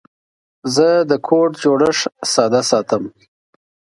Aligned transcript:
زه 0.75 0.87
د 1.09 1.11
کوډ 1.27 1.51
جوړښت 1.63 2.03
ساده 2.33 2.61
ساتم. 2.69 3.03